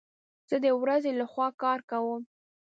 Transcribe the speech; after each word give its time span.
زه 0.49 0.55
د 0.65 0.67
ورځي 0.81 1.11
لخوا 1.21 1.47
کار 1.61 1.79
کوم 1.91 2.21